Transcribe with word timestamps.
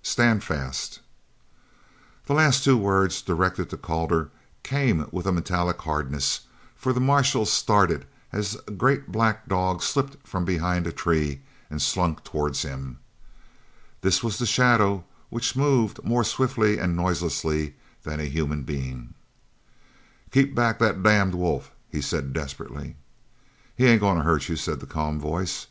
"Stand 0.00 0.44
fast!" 0.44 1.00
The 2.26 2.32
last 2.32 2.62
two 2.62 2.76
words, 2.76 3.20
directed 3.20 3.68
to 3.70 3.76
Calder 3.76 4.30
came, 4.62 5.08
with 5.10 5.26
a 5.26 5.32
metallic 5.32 5.80
hardness, 5.82 6.42
for 6.76 6.92
the 6.92 7.00
marshal 7.00 7.44
started 7.44 8.06
as 8.30 8.56
a 8.68 8.70
great 8.70 9.10
black 9.10 9.48
dog 9.48 9.82
slipped 9.82 10.24
from 10.24 10.44
behind 10.44 10.86
a 10.86 10.92
tree 10.92 11.40
and 11.68 11.82
slunk 11.82 12.22
towards 12.22 12.62
him. 12.62 13.00
This 14.02 14.22
was 14.22 14.38
the 14.38 14.46
shadow 14.46 15.04
which 15.30 15.56
moved 15.56 16.04
more 16.04 16.22
swiftly 16.22 16.78
and 16.78 16.94
noiselessly 16.94 17.74
than 18.04 18.20
a 18.20 18.26
human 18.26 18.62
being. 18.62 19.14
"Keep 20.30 20.54
back 20.54 20.78
that 20.78 21.02
damned 21.02 21.34
wolf," 21.34 21.72
he 21.90 22.00
said 22.00 22.32
desperately. 22.32 22.94
"He 23.74 23.86
ain't 23.86 24.00
goin' 24.02 24.18
to 24.18 24.22
hurt 24.22 24.48
you," 24.48 24.54
said 24.54 24.78
the 24.78 24.86
calm 24.86 25.18
voice. 25.18 25.66